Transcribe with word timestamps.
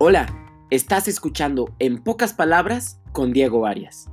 Hola, 0.00 0.26
estás 0.70 1.08
escuchando 1.08 1.74
En 1.80 1.98
pocas 1.98 2.32
palabras 2.32 3.02
con 3.10 3.32
Diego 3.32 3.66
Arias. 3.66 4.08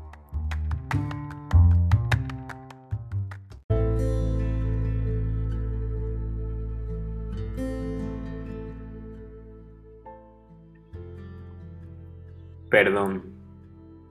Perdón. 12.72 13.22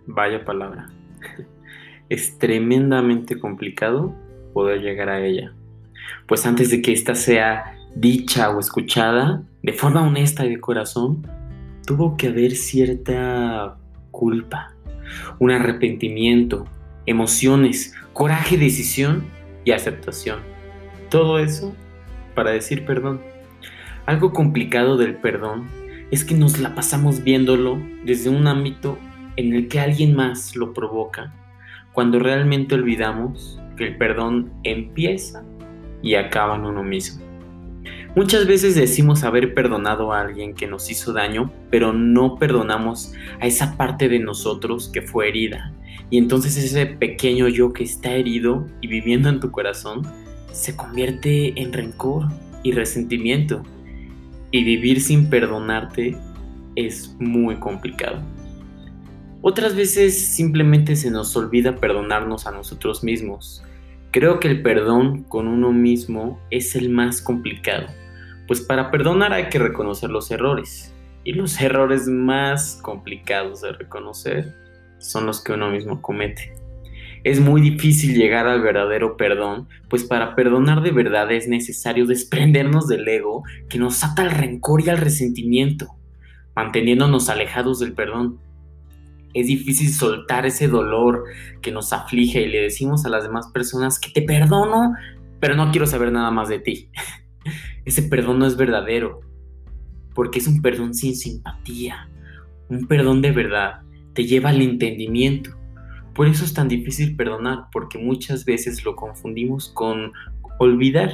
Vaya 0.07 0.45
palabra. 0.45 0.87
Es 2.09 2.39
tremendamente 2.39 3.41
complicado 3.41 4.15
poder 4.53 4.81
llegar 4.81 5.09
a 5.09 5.27
ella. 5.27 5.53
Pues 6.29 6.47
antes 6.47 6.71
de 6.71 6.83
que 6.83 6.93
ésta 6.93 7.17
sea 7.17 7.77
dicha 7.97 8.51
o 8.51 8.61
escuchada 8.61 9.43
de 9.65 9.73
forma 9.73 10.07
honesta 10.07 10.47
y 10.47 10.51
de 10.51 10.61
corazón, 10.61 11.27
tuvo 11.85 12.17
que 12.17 12.29
haber 12.29 12.57
cierta 12.57 13.77
culpa, 14.11 14.75
un 15.39 15.51
arrepentimiento, 15.51 16.67
emociones, 17.07 17.95
coraje, 18.13 18.57
decisión 18.57 19.25
y 19.65 19.73
aceptación. 19.73 20.41
Todo 21.11 21.39
eso 21.39 21.75
para 22.35 22.51
decir 22.51 22.85
perdón. 22.85 23.21
Algo 24.07 24.33
complicado 24.33 24.97
del 24.97 25.17
perdón 25.17 25.67
es 26.11 26.25
que 26.25 26.35
nos 26.35 26.59
la 26.59 26.75
pasamos 26.75 27.25
viéndolo 27.25 27.81
desde 28.05 28.29
un 28.29 28.47
ámbito 28.47 28.99
en 29.37 29.55
el 29.55 29.69
que 29.69 29.81
alguien 29.81 30.15
más 30.15 30.55
lo 30.55 30.73
provoca, 30.73 31.33
cuando 31.93 32.19
realmente 32.19 32.75
olvidamos 32.75 33.61
que 33.77 33.85
el 33.85 33.97
perdón 33.97 34.53
empieza 34.63 35.43
y 36.03 36.15
acaba 36.15 36.57
en 36.57 36.67
uno 36.67 36.83
mismo. 36.83 37.24
Muchas 38.17 38.47
veces 38.47 38.77
decimos 38.77 39.25
haber 39.25 39.55
perdonado 39.55 40.13
a 40.13 40.21
alguien 40.21 40.55
que 40.55 40.69
nos 40.69 40.89
hizo 40.89 41.13
daño, 41.13 41.51
pero 41.69 41.93
no 41.93 42.37
perdonamos 42.37 43.13
a 43.41 43.47
esa 43.49 43.77
parte 43.77 44.09
de 44.09 44.21
nosotros 44.21 44.89
que 44.89 45.03
fue 45.03 45.29
herida. 45.29 45.73
Y 46.11 46.19
entonces 46.19 46.57
ese 46.57 46.87
pequeño 46.87 47.49
yo 47.49 47.73
que 47.73 47.83
está 47.83 48.13
herido 48.13 48.69
y 48.81 48.87
viviendo 48.87 49.29
en 49.29 49.41
tu 49.41 49.51
corazón 49.51 50.03
se 50.53 50.77
convierte 50.77 51.61
en 51.61 51.73
rencor 51.73 52.29
y 52.63 52.71
resentimiento. 52.71 53.65
Y 54.53 54.63
vivir 54.63 55.01
sin 55.01 55.29
perdonarte 55.29 56.17
es 56.77 57.17
muy 57.19 57.57
complicado. 57.57 58.23
Otras 59.43 59.75
veces 59.75 60.17
simplemente 60.17 60.95
se 60.95 61.11
nos 61.11 61.37
olvida 61.37 61.79
perdonarnos 61.79 62.47
a 62.47 62.53
nosotros 62.53 63.03
mismos. 63.03 63.65
Creo 64.13 64.39
que 64.39 64.47
el 64.47 64.63
perdón 64.63 65.25
con 65.25 65.49
uno 65.49 65.73
mismo 65.73 66.39
es 66.53 66.77
el 66.77 66.91
más 66.91 67.21
complicado 67.21 67.89
pues 68.47 68.61
para 68.61 68.91
perdonar 68.91 69.33
hay 69.33 69.49
que 69.49 69.59
reconocer 69.59 70.11
los 70.11 70.31
errores. 70.31 70.93
Y 71.25 71.33
los 71.33 71.61
errores 71.61 72.07
más 72.07 72.79
complicados 72.83 73.63
de 73.63 73.73
reconocer 73.73 74.55
son 74.99 75.27
los 75.27 75.43
que 75.43 75.53
uno 75.53 75.71
mismo 75.71 76.01
comete. 76.01 76.55
Es 77.25 77.41
muy 77.41 77.63
difícil 77.63 78.15
llegar 78.15 78.47
al 78.47 78.61
verdadero 78.61 79.17
perdón, 79.17 79.67
pues 79.89 80.05
para 80.05 80.35
perdonar 80.37 80.83
de 80.83 80.91
verdad 80.91 81.33
es 81.33 81.49
necesario 81.49 82.07
desprendernos 82.07 82.87
del 82.87 83.09
ego 83.09 83.45
que 83.71 83.79
nos 83.79 84.05
ata 84.05 84.23
al 84.23 84.31
rencor 84.31 84.83
y 84.83 84.91
al 84.91 84.99
resentimiento, 84.99 85.87
manteniéndonos 86.55 87.31
alejados 87.31 87.81
del 87.81 87.95
perdón. 87.95 88.39
Es 89.33 89.47
difícil 89.47 89.91
soltar 89.91 90.45
ese 90.45 90.69
dolor 90.69 91.25
que 91.63 91.73
nos 91.73 91.95
aflige 91.95 92.43
y 92.43 92.49
le 92.49 92.61
decimos 92.61 93.07
a 93.07 93.09
las 93.09 93.25
demás 93.25 93.49
personas 93.49 93.99
que 93.99 94.11
te 94.11 94.21
perdono, 94.21 94.95
pero 95.41 95.57
no 95.57 95.71
quiero 95.71 95.87
saber 95.87 96.13
nada 96.13 96.31
más 96.31 96.51
de 96.51 96.59
ti. 96.59 96.91
Ese 97.85 98.03
perdón 98.03 98.39
no 98.39 98.47
es 98.47 98.57
verdadero, 98.57 99.21
porque 100.15 100.39
es 100.39 100.47
un 100.47 100.63
perdón 100.63 100.95
sin 100.95 101.15
simpatía. 101.17 102.09
Un 102.69 102.87
perdón 102.87 103.21
de 103.23 103.33
verdad 103.33 103.83
te 104.15 104.25
lleva 104.25 104.51
al 104.51 104.63
entendimiento. 104.63 105.51
Por 106.15 106.29
eso 106.29 106.45
es 106.45 106.55
tan 106.55 106.69
difícil 106.69 107.17
perdonar, 107.17 107.67
porque 107.73 107.99
muchas 107.99 108.45
veces 108.45 108.85
lo 108.85 108.95
confundimos 108.95 109.69
con 109.71 110.13
olvidar. 110.59 111.13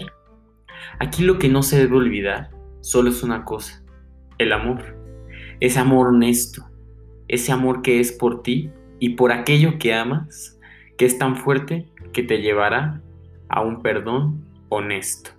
Aquí 0.99 1.25
lo 1.25 1.39
que 1.39 1.49
no 1.49 1.63
se 1.63 1.79
debe 1.79 1.97
olvidar 1.97 2.51
solo 2.81 3.11
es 3.11 3.23
una 3.23 3.45
cosa, 3.45 3.83
el 4.39 4.53
amor. 4.53 4.97
Ese 5.61 5.79
amor 5.79 6.09
honesto, 6.09 6.67
ese 7.29 7.53
amor 7.53 7.83
que 7.83 8.01
es 8.01 8.13
por 8.13 8.43
ti 8.43 8.71
y 8.99 9.11
por 9.11 9.33
aquello 9.33 9.79
que 9.79 9.95
amas, 9.95 10.59
que 10.97 11.07
es 11.07 11.19
tan 11.19 11.37
fuerte 11.37 11.89
que 12.13 12.23
te 12.23 12.43
llevará 12.43 13.03
a 13.49 13.63
un 13.63 13.83
perdón 13.83 14.45
honesto. 14.69 15.31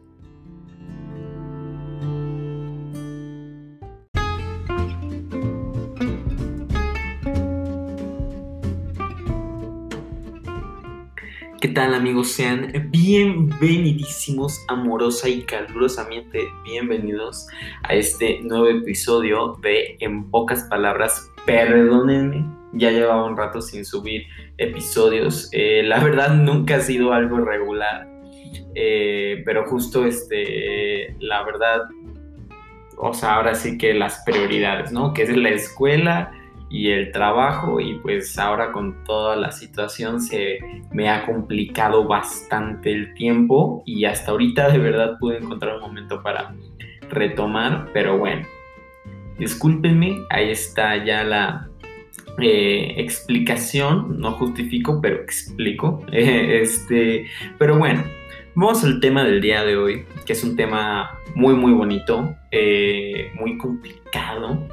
Tal 11.73 11.93
amigos? 11.93 12.33
Sean 12.33 12.89
bienvenidísimos, 12.89 14.61
amorosa 14.67 15.29
y 15.29 15.43
calurosamente 15.43 16.39
bienvenidos 16.65 17.47
a 17.83 17.93
este 17.93 18.41
nuevo 18.41 18.67
episodio 18.67 19.57
de 19.61 19.95
En 20.01 20.29
pocas 20.29 20.63
palabras, 20.63 21.31
perdónenme, 21.45 22.45
ya 22.73 22.91
llevaba 22.91 23.25
un 23.25 23.37
rato 23.37 23.61
sin 23.61 23.85
subir 23.85 24.23
episodios, 24.57 25.49
eh, 25.53 25.83
la 25.83 26.03
verdad 26.03 26.33
nunca 26.33 26.77
ha 26.77 26.81
sido 26.81 27.13
algo 27.13 27.37
regular, 27.37 28.05
eh, 28.75 29.41
pero 29.45 29.65
justo 29.65 30.05
este, 30.05 31.15
la 31.19 31.43
verdad, 31.43 31.83
o 32.97 33.13
sea, 33.13 33.35
ahora 33.35 33.55
sí 33.55 33.77
que 33.77 33.93
las 33.93 34.23
prioridades, 34.25 34.91
¿no? 34.91 35.13
Que 35.13 35.23
es 35.23 35.37
la 35.37 35.49
escuela, 35.49 36.33
y 36.71 36.89
el 36.89 37.11
trabajo 37.11 37.79
y 37.79 37.95
pues 37.95 38.39
ahora 38.39 38.71
con 38.71 39.03
toda 39.03 39.35
la 39.35 39.51
situación 39.51 40.21
se 40.21 40.59
me 40.91 41.09
ha 41.09 41.25
complicado 41.25 42.05
bastante 42.07 42.91
el 42.91 43.13
tiempo 43.13 43.83
y 43.85 44.05
hasta 44.05 44.31
ahorita 44.31 44.69
de 44.69 44.77
verdad 44.77 45.17
pude 45.19 45.37
encontrar 45.37 45.75
un 45.75 45.81
momento 45.81 46.23
para 46.23 46.55
retomar, 47.09 47.89
pero 47.93 48.17
bueno, 48.17 48.47
discúlpenme, 49.37 50.21
ahí 50.29 50.49
está 50.49 51.03
ya 51.03 51.25
la 51.25 51.67
eh, 52.39 52.93
explicación, 52.97 54.17
no 54.19 54.31
justifico, 54.33 55.01
pero 55.01 55.17
explico, 55.17 56.05
este, 56.11 57.25
pero 57.57 57.77
bueno. 57.77 58.03
Vamos 58.53 58.83
al 58.83 58.99
tema 58.99 59.23
del 59.23 59.39
día 59.39 59.63
de 59.63 59.77
hoy, 59.77 60.05
que 60.25 60.33
es 60.33 60.43
un 60.43 60.57
tema 60.57 61.17
muy 61.35 61.53
muy 61.53 61.71
bonito, 61.71 62.35
eh, 62.51 63.31
muy 63.39 63.57
complicado, 63.57 64.67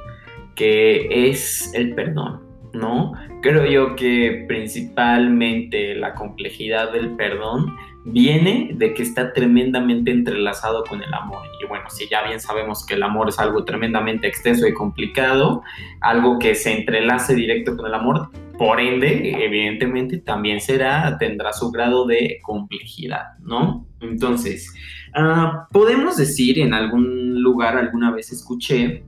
que 0.59 1.31
es 1.31 1.73
el 1.73 1.95
perdón, 1.95 2.41
¿no? 2.73 3.13
Creo 3.43 3.65
yo 3.65 3.95
que 3.95 4.45
principalmente 4.49 5.95
la 5.95 6.15
complejidad 6.15 6.93
del 6.93 7.15
perdón 7.15 7.77
viene 8.05 8.73
de 8.75 8.93
que 8.93 9.05
está 9.05 9.33
tremendamente 9.33 10.11
entrelazado 10.11 10.83
con 10.83 11.01
el 11.01 11.15
amor. 11.15 11.43
Y 11.63 11.69
bueno, 11.69 11.89
si 11.91 12.09
ya 12.09 12.27
bien 12.27 12.41
sabemos 12.41 12.85
que 12.85 12.95
el 12.95 13.05
amor 13.05 13.29
es 13.29 13.39
algo 13.39 13.65
tremendamente 13.65 14.27
extenso 14.27 14.67
y 14.67 14.75
complicado, 14.75 15.63
algo 16.01 16.41
que 16.41 16.57
se 16.57 16.77
entrelace 16.77 17.37
directo 17.37 17.77
con 17.77 17.87
el 17.87 17.95
amor, 17.95 18.31
por 18.59 18.81
ende, 18.81 19.45
evidentemente 19.45 20.19
también 20.19 20.61
será, 20.61 21.17
tendrá 21.19 21.53
su 21.53 21.71
grado 21.71 22.05
de 22.05 22.41
complejidad, 22.43 23.39
¿no? 23.41 23.87
Entonces, 24.01 24.75
ah, 25.15 25.69
podemos 25.71 26.17
decir 26.17 26.59
en 26.59 26.75
algún 26.75 27.41
lugar, 27.41 27.77
alguna 27.77 28.11
vez 28.11 28.33
escuché, 28.33 29.05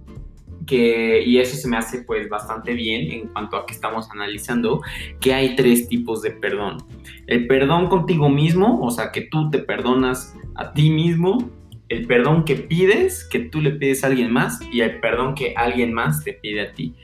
y 0.76 1.38
eso 1.38 1.56
se 1.56 1.68
me 1.68 1.76
hace 1.76 2.02
pues 2.02 2.28
bastante 2.28 2.74
bien 2.74 3.10
en 3.10 3.28
cuanto 3.28 3.56
a 3.56 3.66
que 3.66 3.74
estamos 3.74 4.10
analizando 4.10 4.82
que 5.20 5.34
hay 5.34 5.56
tres 5.56 5.88
tipos 5.88 6.22
de 6.22 6.30
perdón. 6.30 6.78
El 7.26 7.46
perdón 7.46 7.88
contigo 7.88 8.28
mismo, 8.28 8.80
o 8.80 8.90
sea, 8.90 9.12
que 9.12 9.22
tú 9.22 9.50
te 9.50 9.58
perdonas 9.58 10.34
a 10.54 10.72
ti 10.72 10.90
mismo, 10.90 11.50
el 11.88 12.06
perdón 12.06 12.44
que 12.44 12.56
pides, 12.56 13.24
que 13.24 13.40
tú 13.40 13.60
le 13.60 13.72
pides 13.72 14.04
a 14.04 14.06
alguien 14.06 14.32
más, 14.32 14.60
y 14.72 14.80
el 14.80 15.00
perdón 15.00 15.34
que 15.34 15.54
alguien 15.56 15.92
más 15.92 16.22
te 16.22 16.34
pide 16.34 16.62
a 16.62 16.72
ti. 16.72 16.94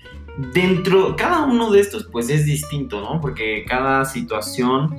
Dentro, 0.52 1.16
cada 1.16 1.44
uno 1.44 1.70
de 1.70 1.80
estos 1.80 2.08
pues 2.12 2.30
es 2.30 2.44
distinto, 2.44 3.00
¿no? 3.00 3.20
Porque 3.20 3.64
cada 3.66 4.04
situación 4.04 4.94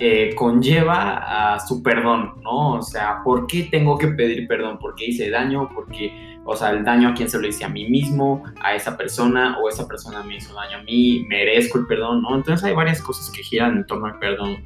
eh, 0.00 0.34
conlleva 0.34 1.54
a 1.54 1.60
su 1.60 1.82
perdón, 1.82 2.34
¿no? 2.42 2.74
O 2.74 2.82
sea, 2.82 3.20
¿por 3.22 3.46
qué 3.46 3.64
tengo 3.64 3.98
que 3.98 4.08
pedir 4.08 4.46
perdón? 4.48 4.78
¿Porque 4.80 5.06
hice 5.06 5.28
daño? 5.28 5.68
Porque 5.74 6.27
o 6.50 6.56
sea, 6.56 6.70
el 6.70 6.82
daño 6.82 7.10
a 7.10 7.14
quien 7.14 7.28
se 7.28 7.38
lo 7.38 7.46
hice 7.46 7.62
a 7.66 7.68
mí 7.68 7.90
mismo, 7.90 8.42
a 8.62 8.74
esa 8.74 8.96
persona, 8.96 9.58
o 9.58 9.68
esa 9.68 9.86
persona 9.86 10.22
me 10.22 10.36
hizo 10.36 10.54
daño 10.54 10.78
a 10.78 10.82
mí, 10.82 11.26
merezco 11.28 11.78
el 11.78 11.86
perdón, 11.86 12.22
¿no? 12.22 12.34
Entonces 12.34 12.64
hay 12.64 12.74
varias 12.74 13.02
cosas 13.02 13.28
que 13.30 13.42
giran 13.42 13.76
en 13.76 13.86
torno 13.86 14.06
al 14.06 14.18
perdón 14.18 14.56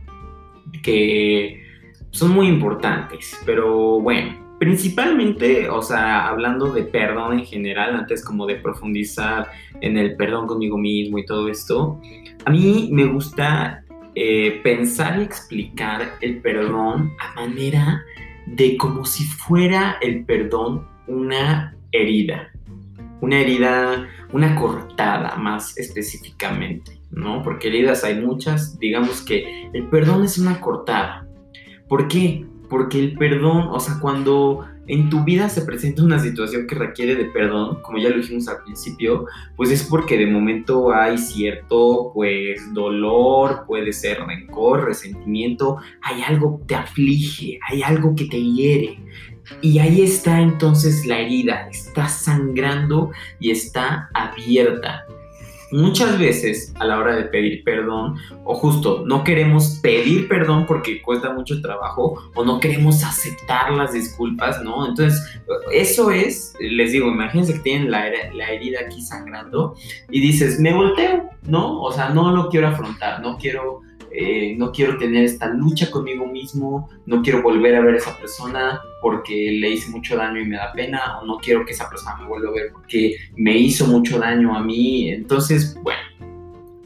que 0.81 1.61
son 2.13 2.31
muy 2.31 2.47
importantes, 2.47 3.37
pero 3.45 3.99
bueno, 3.99 4.57
principalmente, 4.61 5.69
o 5.69 5.83
sea, 5.83 6.29
hablando 6.29 6.73
de 6.73 6.85
perdón 6.85 7.41
en 7.41 7.45
general, 7.45 7.97
antes 7.97 8.25
como 8.25 8.47
de 8.47 8.55
profundizar 8.57 9.49
en 9.81 9.99
el 9.99 10.15
perdón 10.15 10.47
conmigo 10.47 10.79
mismo 10.79 11.19
y 11.19 11.27
todo 11.27 11.49
esto, 11.49 12.01
a 12.45 12.51
mí 12.51 12.91
me 12.93 13.07
gusta 13.07 13.83
eh, 14.15 14.61
pensar 14.63 15.19
y 15.19 15.25
explicar 15.25 16.13
el 16.21 16.41
perdón 16.41 17.13
a 17.19 17.35
manera 17.35 18.05
de 18.47 18.77
como 18.77 19.05
si 19.05 19.25
fuera 19.25 19.97
el 20.01 20.25
perdón 20.25 20.92
una 21.13 21.77
herida. 21.93 22.49
una 23.21 23.39
herida, 23.39 24.09
una 24.33 24.57
cortada 24.57 25.37
más 25.37 25.79
específicamente, 25.79 26.99
¿no? 27.13 27.41
Porque 27.45 27.69
heridas 27.69 28.03
hay 28.03 28.21
muchas, 28.21 28.77
digamos 28.81 29.23
que 29.23 29.71
el 29.73 29.89
perdón 29.89 30.25
es 30.25 30.39
una 30.39 30.61
cortada. 30.61 31.29
¿Por 31.89 32.09
qué? 32.09 32.45
Porque 32.69 32.99
el 32.99 33.17
perdón, 33.17 33.69
o 33.71 33.79
sea, 33.79 34.01
cuando 34.01 34.67
en 34.89 35.09
tu 35.09 35.23
vida 35.23 35.49
se 35.49 35.63
presenta 35.63 36.03
una 36.03 36.19
situación 36.19 36.67
que 36.67 36.75
requiere 36.75 37.15
de 37.15 37.27
perdón, 37.27 37.81
como 37.83 37.99
ya 37.99 38.09
lo 38.11 38.17
dijimos 38.17 38.49
al 38.49 38.65
principio, 38.65 39.27
pues 39.57 39.71
es 39.71 39.85
porque 39.85 40.19
de 40.19 40.27
momento 40.27 40.93
hay 40.93 41.17
cierto, 41.17 42.11
pues, 42.13 42.61
dolor, 42.75 43.65
puede 43.69 43.93
ser 43.93 44.19
rencor, 44.19 44.85
resentimiento, 44.87 45.77
hay 46.03 46.23
algo 46.23 46.59
que 46.59 46.65
te 46.65 46.75
aflige, 46.75 47.61
hay 47.69 47.83
algo 47.83 48.17
que 48.17 48.25
te 48.25 48.43
hiere. 48.43 48.99
Y 49.61 49.79
ahí 49.79 50.03
está 50.03 50.41
entonces 50.41 51.07
la 51.07 51.19
herida, 51.19 51.69
está 51.71 52.09
sangrando 52.09 53.11
y 53.41 53.51
está 53.51 54.11
abierta. 54.15 55.07
Muchas 55.73 56.19
veces 56.19 56.75
a 56.79 56.85
la 56.85 56.99
hora 56.99 57.17
de 57.17 57.25
pedir 57.25 57.65
perdón, 57.65 58.17
o 58.45 58.55
justo 58.55 59.05
no 59.07 59.25
queremos 59.25 59.79
pedir 59.83 60.29
perdón 60.29 60.67
porque 60.67 61.01
cuesta 61.01 61.33
mucho 61.33 61.63
trabajo, 61.63 62.31
o 62.35 62.45
no 62.45 62.61
queremos 62.61 63.03
aceptar 63.03 63.73
las 63.73 63.95
disculpas, 63.95 64.63
¿no? 64.63 64.87
Entonces, 64.87 65.19
eso 65.73 66.11
es, 66.11 66.55
les 66.61 66.93
digo, 66.93 67.09
imagínense 67.09 67.55
que 67.55 67.61
tienen 67.61 67.91
la, 67.91 68.05
la 68.35 68.51
herida 68.51 68.81
aquí 68.85 69.01
sangrando 69.01 69.75
y 70.11 70.21
dices, 70.21 70.61
me 70.61 70.75
volteo, 70.75 71.31
¿no? 71.47 71.81
O 71.81 71.91
sea, 71.91 72.11
no 72.11 72.37
lo 72.37 72.51
quiero 72.51 72.69
afrontar, 72.69 73.23
no 73.23 73.39
quiero 73.39 73.81
eh, 74.15 74.55
no 74.59 74.73
quiero 74.73 74.99
tener 74.99 75.25
esta 75.25 75.49
lucha 75.49 75.91
conmigo 75.91 76.27
mismo, 76.27 76.89
no 77.07 77.23
quiero 77.23 77.43
volver 77.43 77.75
a 77.77 77.81
ver 77.81 77.95
a 77.95 77.99
esa 77.99 78.19
persona 78.19 78.81
porque 79.01 79.53
le 79.59 79.71
hice 79.71 79.91
mucho 79.91 80.17
daño 80.17 80.41
y 80.41 80.45
me 80.47 80.57
da 80.57 80.73
pena, 80.73 81.19
o 81.19 81.27
no 81.27 81.39
quiero 81.39 81.65
que 81.65 81.73
esa 81.73 81.89
persona 81.89 82.17
me 82.17 82.29
vuelva 82.29 82.51
a 82.51 82.55
ver 82.55 82.73
porque 82.73 83.17
me 83.37 83.57
hizo 83.57 83.87
mucho 83.87 84.19
daño 84.19 84.55
a 84.55 84.63
mí. 84.63 85.11
Entonces, 85.11 85.77
bueno, 85.83 86.01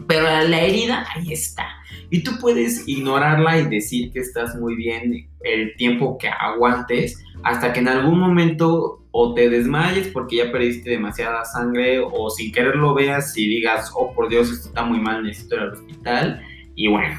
pero 0.06 0.22
la 0.24 0.60
herida 0.60 1.04
ahí 1.14 1.32
está. 1.32 1.66
Y 2.10 2.22
tú 2.22 2.32
puedes 2.40 2.86
ignorarla 2.86 3.58
y 3.58 3.68
decir 3.68 4.12
que 4.12 4.20
estás 4.20 4.54
muy 4.54 4.76
bien 4.76 5.28
el 5.42 5.74
tiempo 5.76 6.16
que 6.18 6.28
aguantes 6.28 7.22
hasta 7.42 7.72
que 7.72 7.80
en 7.80 7.88
algún 7.88 8.18
momento 8.18 9.02
o 9.10 9.34
te 9.34 9.48
desmayes 9.48 10.08
porque 10.08 10.36
ya 10.36 10.52
perdiste 10.52 10.90
demasiada 10.90 11.44
sangre 11.44 12.00
o 12.00 12.30
sin 12.30 12.52
querer 12.52 12.76
lo 12.76 12.94
veas 12.94 13.36
y 13.36 13.48
digas, 13.48 13.90
oh 13.94 14.12
por 14.14 14.28
Dios, 14.28 14.50
esto 14.50 14.68
está 14.68 14.84
muy 14.84 15.00
mal, 15.00 15.24
necesito 15.24 15.56
ir 15.56 15.60
al 15.62 15.72
hospital 15.72 16.42
y 16.76 16.88
bueno, 16.88 17.18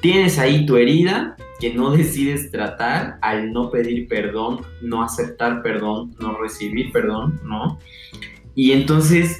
tienes 0.00 0.38
ahí 0.38 0.64
tu 0.66 0.76
herida 0.76 1.36
que 1.58 1.72
no 1.74 1.90
decides 1.90 2.50
tratar 2.50 3.18
al 3.22 3.52
no 3.52 3.70
pedir 3.70 4.06
perdón, 4.06 4.60
no 4.82 5.02
aceptar 5.02 5.62
perdón, 5.62 6.14
no 6.20 6.38
recibir 6.38 6.92
perdón, 6.92 7.40
¿no? 7.44 7.78
Y 8.54 8.72
entonces 8.72 9.38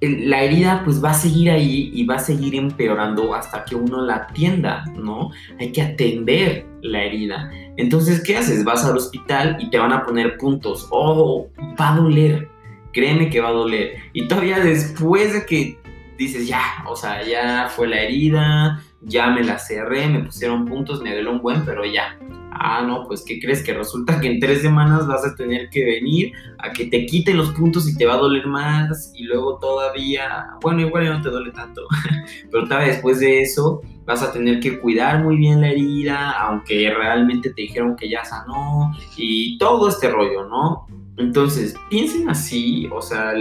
la 0.00 0.42
herida 0.42 0.82
pues 0.84 1.02
va 1.02 1.10
a 1.10 1.14
seguir 1.14 1.50
ahí 1.50 1.90
y 1.94 2.04
va 2.04 2.16
a 2.16 2.18
seguir 2.18 2.54
empeorando 2.54 3.34
hasta 3.34 3.64
que 3.64 3.74
uno 3.74 4.04
la 4.04 4.16
atienda, 4.16 4.84
¿no? 4.94 5.30
Hay 5.58 5.72
que 5.72 5.82
atender 5.82 6.66
la 6.82 7.02
herida. 7.02 7.50
Entonces, 7.76 8.22
¿qué 8.22 8.36
haces? 8.36 8.64
Vas 8.64 8.84
al 8.84 8.96
hospital 8.96 9.56
y 9.60 9.70
te 9.70 9.78
van 9.78 9.92
a 9.92 10.04
poner 10.04 10.36
puntos. 10.36 10.86
Oh, 10.90 11.48
va 11.80 11.94
a 11.94 11.96
doler. 11.96 12.48
Créeme 12.92 13.30
que 13.30 13.40
va 13.40 13.48
a 13.48 13.52
doler. 13.52 13.96
Y 14.12 14.28
todavía 14.28 14.60
después 14.60 15.32
de 15.32 15.46
que 15.46 15.78
dices, 16.16 16.46
ya, 16.46 16.84
o 16.86 16.96
sea, 16.96 17.22
ya 17.22 17.68
fue 17.68 17.88
la 17.88 18.00
herida, 18.00 18.82
ya 19.02 19.28
me 19.28 19.42
la 19.42 19.58
cerré, 19.58 20.08
me 20.08 20.24
pusieron 20.24 20.64
puntos, 20.64 21.00
me 21.00 21.12
duele 21.12 21.30
un 21.30 21.40
buen, 21.40 21.64
pero 21.64 21.84
ya. 21.84 22.18
Ah, 22.58 22.82
no, 22.82 23.04
pues 23.06 23.22
¿qué 23.22 23.38
crees? 23.38 23.62
Que 23.62 23.74
resulta 23.74 24.18
que 24.18 24.28
en 24.28 24.40
tres 24.40 24.62
semanas 24.62 25.06
vas 25.06 25.26
a 25.26 25.34
tener 25.34 25.68
que 25.68 25.84
venir 25.84 26.32
a 26.58 26.72
que 26.72 26.86
te 26.86 27.04
quiten 27.04 27.36
los 27.36 27.50
puntos 27.50 27.86
y 27.86 27.96
te 27.96 28.06
va 28.06 28.14
a 28.14 28.18
doler 28.18 28.46
más 28.46 29.12
y 29.14 29.24
luego 29.24 29.58
todavía, 29.58 30.46
bueno, 30.62 30.80
igual 30.80 31.04
ya 31.04 31.12
no 31.12 31.22
te 31.22 31.28
duele 31.28 31.50
tanto, 31.50 31.82
pero 32.50 32.64
todavía 32.64 32.92
después 32.92 33.20
de 33.20 33.42
eso 33.42 33.82
vas 34.06 34.22
a 34.22 34.32
tener 34.32 34.60
que 34.60 34.78
cuidar 34.78 35.22
muy 35.22 35.36
bien 35.36 35.60
la 35.60 35.70
herida, 35.70 36.30
aunque 36.30 36.92
realmente 36.96 37.50
te 37.50 37.62
dijeron 37.62 37.94
que 37.94 38.08
ya 38.08 38.24
sanó 38.24 38.96
y 39.16 39.58
todo 39.58 39.88
este 39.88 40.08
rollo, 40.08 40.48
¿no? 40.48 40.86
Entonces, 41.18 41.74
piensen 41.90 42.28
así, 42.30 42.88
o 42.92 43.02
sea, 43.02 43.32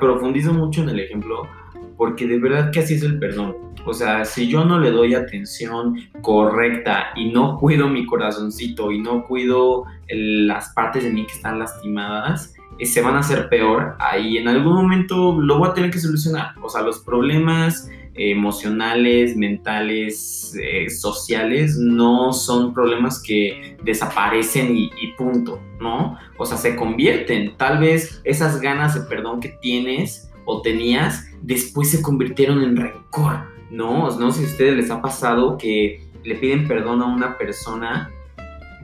profundizo 0.00 0.52
mucho 0.52 0.82
en 0.82 0.88
el 0.88 1.00
ejemplo 1.00 1.46
porque 1.96 2.26
de 2.26 2.38
verdad 2.38 2.70
que 2.70 2.80
así 2.80 2.94
es 2.94 3.02
el 3.02 3.18
perdón. 3.18 3.56
O 3.86 3.92
sea, 3.92 4.24
si 4.24 4.48
yo 4.48 4.64
no 4.64 4.78
le 4.78 4.90
doy 4.90 5.14
atención 5.14 5.96
correcta 6.22 7.08
y 7.16 7.30
no 7.30 7.58
cuido 7.58 7.88
mi 7.88 8.06
corazoncito 8.06 8.90
y 8.90 9.00
no 9.00 9.24
cuido 9.26 9.84
las 10.08 10.70
partes 10.70 11.04
de 11.04 11.10
mí 11.10 11.26
que 11.26 11.32
están 11.32 11.58
lastimadas, 11.58 12.54
eh, 12.78 12.86
se 12.86 13.02
van 13.02 13.16
a 13.16 13.20
hacer 13.20 13.48
peor. 13.48 13.96
Ahí 13.98 14.38
en 14.38 14.48
algún 14.48 14.74
momento 14.74 15.38
lo 15.38 15.58
voy 15.58 15.68
a 15.68 15.74
tener 15.74 15.90
que 15.90 15.98
solucionar. 15.98 16.54
O 16.62 16.68
sea, 16.68 16.82
los 16.82 17.00
problemas 17.00 17.90
emocionales, 18.16 19.36
mentales, 19.36 20.56
eh, 20.62 20.88
sociales, 20.88 21.76
no 21.76 22.32
son 22.32 22.72
problemas 22.72 23.20
que 23.20 23.76
desaparecen 23.82 24.76
y, 24.76 24.84
y, 25.00 25.12
punto, 25.18 25.60
¿no? 25.80 26.16
O 26.38 26.46
sea, 26.46 26.56
se 26.56 26.76
convierten. 26.76 27.56
Tal 27.56 27.80
vez 27.80 28.20
esas 28.24 28.60
ganas 28.60 28.94
de 28.94 29.00
perdón 29.02 29.40
que 29.40 29.48
tienes 29.60 30.30
o 30.44 30.62
tenías, 30.62 31.26
después 31.42 31.90
se 31.90 32.02
convirtieron 32.02 32.62
en 32.62 32.76
rencor, 32.76 33.40
¿no? 33.70 34.10
No 34.18 34.30
sé 34.30 34.40
si 34.40 34.44
a 34.44 34.48
ustedes 34.48 34.76
les 34.76 34.90
ha 34.90 35.00
pasado 35.00 35.56
que 35.58 36.02
le 36.24 36.34
piden 36.36 36.66
perdón 36.66 37.02
a 37.02 37.06
una 37.06 37.36
persona 37.36 38.10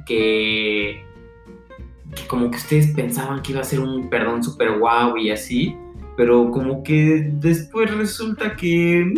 que, 0.07 1.05
que 2.15 2.27
como 2.27 2.51
que 2.51 2.57
ustedes 2.57 2.95
pensaban 2.95 3.43
que 3.43 3.53
iba 3.53 3.61
a 3.61 3.65
ser 3.65 3.81
un 3.81 4.09
perdón 4.11 4.43
súper 4.43 4.79
guau 4.79 5.17
y 5.17 5.31
así, 5.31 5.77
pero 6.17 6.51
como 6.51 6.83
que 6.83 7.31
después 7.35 7.95
resulta 7.97 8.57
que, 8.57 9.15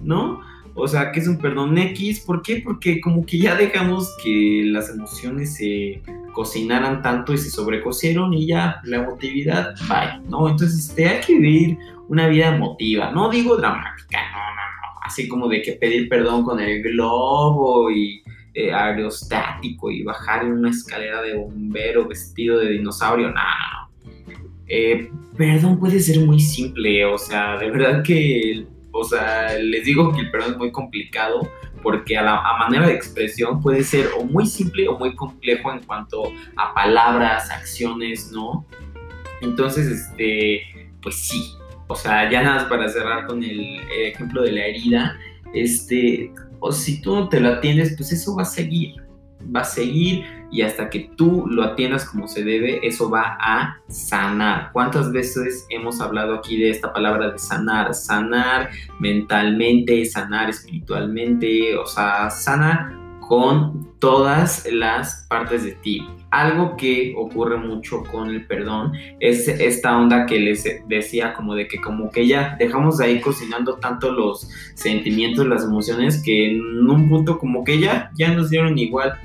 ¿no? 0.00 0.40
O 0.78 0.88
sea, 0.88 1.12
que 1.12 1.20
es 1.20 1.28
un 1.28 1.38
perdón 1.38 1.76
X. 1.76 2.20
¿Por 2.20 2.42
qué? 2.42 2.62
Porque 2.64 3.00
como 3.00 3.26
que 3.26 3.38
ya 3.38 3.54
dejamos 3.56 4.14
que 4.22 4.62
las 4.66 4.90
emociones 4.90 5.56
se 5.56 6.00
cocinaran 6.32 7.02
tanto 7.02 7.32
y 7.32 7.38
se 7.38 7.50
sobrecocieron 7.50 8.32
y 8.32 8.46
ya 8.46 8.80
la 8.84 8.98
emotividad, 8.98 9.74
bye, 9.88 10.20
¿no? 10.28 10.48
Entonces, 10.48 10.88
este, 10.88 11.08
hay 11.08 11.20
que 11.20 11.34
vivir 11.34 11.78
una 12.08 12.28
vida 12.28 12.54
emotiva. 12.54 13.10
No 13.10 13.28
digo 13.28 13.56
dramática, 13.56 14.18
no, 14.30 14.38
no, 14.38 14.54
no. 14.54 15.00
Así 15.04 15.26
como 15.26 15.48
de 15.48 15.62
que 15.62 15.72
pedir 15.72 16.08
perdón 16.08 16.44
con 16.44 16.60
el 16.60 16.82
globo 16.82 17.90
y 17.90 18.22
eh, 18.54 18.72
aerostático 18.72 19.90
y 19.90 20.02
bajar 20.02 20.44
en 20.44 20.52
una 20.52 20.70
escalera 20.70 21.22
de 21.22 21.36
bombero 21.36 22.06
vestido 22.06 22.58
de 22.58 22.70
dinosaurio, 22.70 23.28
no, 23.28 23.34
no. 23.34 24.12
Eh, 24.68 25.10
perdón 25.36 25.78
puede 25.78 25.98
ser 26.00 26.20
muy 26.20 26.40
simple, 26.40 27.04
o 27.04 27.16
sea, 27.16 27.56
de 27.56 27.70
verdad 27.70 28.02
que 28.02 28.66
o 28.98 29.04
sea, 29.04 29.58
les 29.58 29.84
digo 29.84 30.12
que 30.12 30.20
el 30.20 30.30
perdón 30.30 30.52
es 30.52 30.58
muy 30.58 30.72
complicado 30.72 31.50
porque 31.82 32.16
a, 32.16 32.22
la, 32.22 32.42
manera 32.58 32.86
de 32.86 32.94
expresión 32.94 33.60
puede 33.60 33.82
ser 33.82 34.08
o 34.18 34.24
muy 34.24 34.46
simple 34.46 34.88
o 34.88 34.98
muy 34.98 35.14
complejo 35.14 35.72
en 35.72 35.80
cuanto 35.80 36.32
a 36.56 36.74
palabras, 36.74 37.50
acciones, 37.50 38.32
¿no? 38.32 38.66
Entonces, 39.40 39.86
este, 39.86 40.92
pues 41.00 41.16
sí. 41.16 41.54
O 41.86 41.94
sea, 41.94 42.30
ya 42.30 42.42
nada 42.42 42.56
más 42.56 42.64
para 42.64 42.88
cerrar 42.88 43.26
con 43.26 43.42
el 43.42 43.80
ejemplo 43.90 44.42
de 44.42 44.52
la 44.52 44.66
herida, 44.66 45.18
este, 45.54 46.32
o 46.60 46.72
si 46.72 47.00
tú 47.00 47.14
no 47.14 47.28
te 47.28 47.40
lo 47.40 47.48
atiendes, 47.48 47.94
pues 47.96 48.12
eso 48.12 48.34
va 48.36 48.42
a 48.42 48.46
seguir 48.46 48.96
va 49.54 49.60
a 49.60 49.64
seguir 49.64 50.24
y 50.50 50.62
hasta 50.62 50.88
que 50.88 51.10
tú 51.16 51.46
lo 51.46 51.62
atiendas 51.62 52.04
como 52.04 52.28
se 52.28 52.42
debe, 52.44 52.86
eso 52.86 53.10
va 53.10 53.36
a 53.40 53.80
sanar. 53.88 54.70
¿Cuántas 54.72 55.12
veces 55.12 55.66
hemos 55.70 56.00
hablado 56.00 56.34
aquí 56.34 56.58
de 56.58 56.70
esta 56.70 56.92
palabra 56.92 57.30
de 57.30 57.38
sanar? 57.38 57.94
Sanar 57.94 58.70
mentalmente, 58.98 60.04
sanar 60.06 60.48
espiritualmente, 60.48 61.76
o 61.76 61.86
sea, 61.86 62.30
sana 62.30 62.98
con 63.20 63.86
todas 63.98 64.66
las 64.72 65.26
partes 65.28 65.62
de 65.62 65.72
ti. 65.72 66.08
Algo 66.30 66.76
que 66.76 67.14
ocurre 67.16 67.58
mucho 67.58 68.02
con 68.04 68.30
el 68.30 68.46
perdón 68.46 68.92
es 69.20 69.48
esta 69.48 69.98
onda 69.98 70.24
que 70.24 70.38
les 70.38 70.64
decía 70.88 71.34
como 71.34 71.54
de 71.54 71.68
que 71.68 71.78
como 71.78 72.10
que 72.10 72.26
ya 72.26 72.56
dejamos 72.58 73.00
ahí 73.00 73.20
cocinando 73.20 73.74
tanto 73.74 74.12
los 74.12 74.48
sentimientos, 74.74 75.46
las 75.46 75.64
emociones 75.64 76.22
que 76.22 76.52
en 76.52 76.88
un 76.88 77.08
punto 77.08 77.38
como 77.38 77.64
que 77.64 77.78
ya 77.78 78.10
ya 78.16 78.32
nos 78.32 78.50
dieron 78.50 78.78
igual 78.78 79.18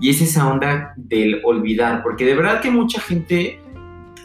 y 0.00 0.10
es 0.10 0.20
esa 0.20 0.50
onda 0.50 0.94
del 0.96 1.40
olvidar, 1.44 2.02
porque 2.02 2.24
de 2.24 2.34
verdad 2.34 2.60
que 2.60 2.70
mucha 2.70 3.00
gente 3.00 3.60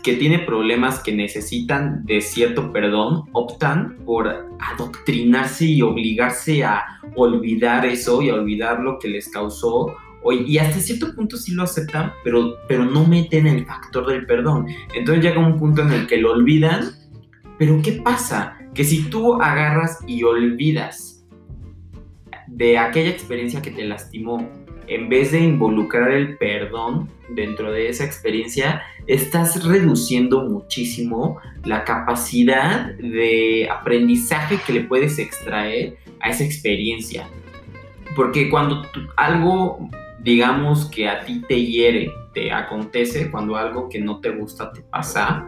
que 0.03 0.13
tiene 0.13 0.39
problemas 0.39 1.00
que 1.00 1.13
necesitan 1.13 2.05
de 2.05 2.22
cierto 2.22 2.72
perdón 2.72 3.24
optan 3.32 3.98
por 4.05 4.48
adoctrinarse 4.60 5.65
y 5.65 5.82
obligarse 5.82 6.63
a 6.63 6.84
olvidar 7.15 7.86
eso 7.86 8.22
y 8.22 8.29
a 8.29 8.36
olvidar 8.36 8.82
lo 8.82 9.00
que 9.00 9.08
les 9.08 9.27
causó 9.29 9.96
y 10.34 10.58
hasta 10.58 10.79
cierto 10.79 11.13
punto 11.13 11.38
sí 11.38 11.53
lo 11.53 11.63
aceptan, 11.63 12.12
pero, 12.24 12.55
pero 12.67 12.86
no 12.86 13.05
meten 13.05 13.46
el 13.46 13.65
factor 13.65 14.08
del 14.08 14.25
perdón. 14.25 14.65
Entonces 14.94 15.24
llega 15.24 15.39
un 15.39 15.58
punto 15.58 15.84
en 15.84 15.91
el 15.91 16.08
que 16.08 16.17
lo 16.17 16.32
olvidan, 16.32 16.91
pero 17.60 17.79
¿qué 17.84 17.94
pasa? 17.94 18.58
Que 18.74 18.84
si 18.84 19.03
tú 19.03 19.36
agarras 19.41 20.00
y 20.08 20.24
olvidas 20.24 21.25
de 22.48 22.77
aquella 22.77 23.10
experiencia 23.10 23.62
que 23.62 23.72
te 23.72 23.86
lastimó 23.86 24.50
en 24.87 25.09
vez 25.09 25.31
de 25.31 25.39
involucrar 25.39 26.11
el 26.11 26.37
perdón 26.37 27.09
dentro 27.29 27.71
de 27.71 27.89
esa 27.89 28.05
experiencia, 28.05 28.83
estás 29.07 29.63
reduciendo 29.63 30.43
muchísimo 30.43 31.39
la 31.63 31.83
capacidad 31.83 32.93
de 32.95 33.67
aprendizaje 33.69 34.59
que 34.65 34.73
le 34.73 34.81
puedes 34.81 35.19
extraer 35.19 35.97
a 36.19 36.29
esa 36.29 36.43
experiencia. 36.43 37.27
Porque 38.15 38.49
cuando 38.49 38.83
algo, 39.17 39.89
digamos, 40.19 40.85
que 40.85 41.07
a 41.07 41.25
ti 41.25 41.41
te 41.47 41.63
hiere, 41.63 42.11
te 42.33 42.51
acontece, 42.51 43.29
cuando 43.31 43.55
algo 43.55 43.89
que 43.89 43.99
no 43.99 44.19
te 44.19 44.29
gusta 44.29 44.71
te 44.71 44.81
pasa, 44.81 45.47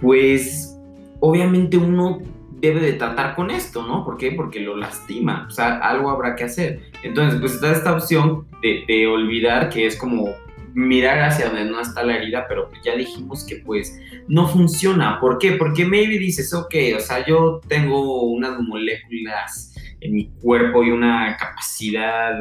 pues 0.00 0.78
obviamente 1.20 1.76
uno 1.76 2.20
debe 2.64 2.80
de 2.80 2.94
tratar 2.94 3.34
con 3.34 3.50
esto, 3.50 3.86
¿no? 3.86 4.04
¿Por 4.04 4.16
qué? 4.16 4.32
Porque 4.32 4.60
lo 4.60 4.76
lastima, 4.76 5.46
o 5.48 5.50
sea, 5.50 5.76
algo 5.76 6.10
habrá 6.10 6.34
que 6.34 6.44
hacer. 6.44 6.80
Entonces, 7.02 7.40
pues 7.40 7.54
está 7.54 7.72
esta 7.72 7.92
opción 7.92 8.46
de, 8.62 9.06
olvidar 9.06 9.68
que 9.68 9.86
es 9.86 9.96
como 9.96 10.34
mirar 10.72 11.22
hacia 11.22 11.46
donde 11.46 11.66
no 11.66 11.80
está 11.80 12.02
la 12.02 12.16
herida, 12.16 12.46
pero 12.48 12.70
ya 12.84 12.96
dijimos 12.96 13.44
que 13.44 13.56
pues 13.56 14.00
no 14.28 14.48
funciona. 14.48 15.20
¿Por 15.20 15.38
qué? 15.38 15.52
Porque 15.52 15.84
maybe 15.84 16.18
dices, 16.18 16.52
ok, 16.52 16.74
o 16.96 17.00
sea, 17.00 17.24
yo 17.26 17.60
tengo 17.68 18.22
unas 18.24 18.58
moléculas 18.60 19.74
en 20.00 20.14
mi 20.14 20.30
cuerpo 20.40 20.82
y 20.82 20.90
una 20.90 21.36
capacidad 21.38 22.34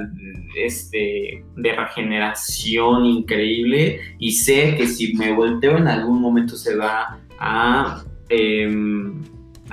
este, 0.56 1.46
de 1.56 1.76
regeneración 1.76 3.06
increíble 3.06 4.02
y 4.20 4.32
sé 4.32 4.76
que 4.76 4.86
si 4.86 5.14
me 5.16 5.32
volteo 5.34 5.78
en 5.78 5.88
algún 5.88 6.22
momento 6.22 6.58
se 6.58 6.76
va 6.76 7.20
a 7.40 8.04
em, 8.28 9.22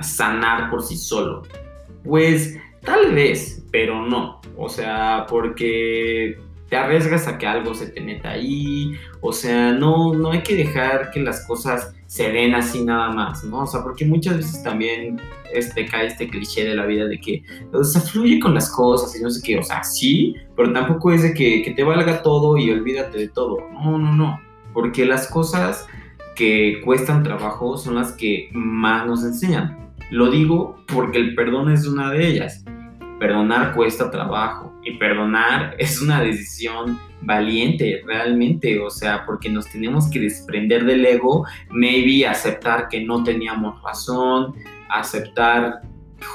sanar 0.03 0.69
por 0.69 0.83
sí 0.83 0.97
solo. 0.97 1.43
Pues 2.03 2.57
tal 2.81 3.13
vez, 3.13 3.63
pero 3.71 4.05
no. 4.05 4.41
O 4.57 4.69
sea, 4.69 5.25
porque 5.29 6.37
te 6.71 6.77
arriesgas 6.77 7.27
a 7.27 7.37
que 7.37 7.45
algo 7.45 7.73
se 7.73 7.87
te 7.87 7.99
meta 7.99 8.31
ahí, 8.31 8.93
o 9.19 9.33
sea, 9.33 9.73
no, 9.73 10.13
no 10.13 10.31
hay 10.31 10.41
que 10.41 10.55
dejar 10.55 11.11
que 11.11 11.19
las 11.19 11.45
cosas 11.45 11.93
se 12.07 12.31
den 12.31 12.55
así 12.55 12.81
nada 12.85 13.11
más, 13.11 13.43
¿no? 13.43 13.63
O 13.63 13.67
sea, 13.67 13.83
porque 13.83 14.05
muchas 14.05 14.37
veces 14.37 14.63
también 14.63 15.19
este, 15.53 15.85
cae 15.85 16.07
este 16.07 16.29
cliché 16.29 16.63
de 16.63 16.75
la 16.75 16.85
vida 16.85 17.07
de 17.07 17.19
que, 17.19 17.43
o 17.73 17.83
sea, 17.83 17.99
fluye 17.99 18.39
con 18.39 18.53
las 18.53 18.69
cosas 18.69 19.13
y 19.19 19.21
no 19.21 19.29
sé 19.29 19.41
qué, 19.43 19.59
o 19.59 19.63
sea, 19.63 19.83
sí, 19.83 20.33
pero 20.55 20.71
tampoco 20.71 21.11
es 21.11 21.23
de 21.23 21.33
que, 21.33 21.61
que 21.61 21.71
te 21.71 21.83
valga 21.83 22.21
todo 22.21 22.57
y 22.57 22.71
olvídate 22.71 23.17
de 23.17 23.27
todo, 23.27 23.57
no, 23.73 23.97
no, 23.97 24.13
no, 24.15 24.39
porque 24.73 25.05
las 25.05 25.27
cosas 25.27 25.85
que 26.37 26.79
cuestan 26.85 27.23
trabajo 27.23 27.77
son 27.77 27.95
las 27.95 28.13
que 28.13 28.49
más 28.53 29.05
nos 29.05 29.25
enseñan. 29.25 29.90
Lo 30.11 30.29
digo 30.29 30.75
porque 30.87 31.17
el 31.17 31.35
perdón 31.35 31.71
es 31.71 31.87
una 31.87 32.11
de 32.11 32.27
ellas. 32.27 32.65
Perdonar 33.17 33.73
cuesta 33.73 34.11
trabajo 34.11 34.73
y 34.83 34.97
perdonar 34.97 35.75
es 35.79 36.01
una 36.01 36.21
decisión 36.21 36.99
valiente 37.21 38.01
realmente, 38.05 38.79
o 38.79 38.89
sea, 38.89 39.25
porque 39.25 39.49
nos 39.49 39.69
tenemos 39.69 40.09
que 40.09 40.19
desprender 40.19 40.85
del 40.85 41.05
ego, 41.05 41.45
maybe 41.69 42.27
aceptar 42.27 42.89
que 42.89 43.03
no 43.05 43.23
teníamos 43.23 43.81
razón, 43.83 44.53
aceptar 44.89 45.81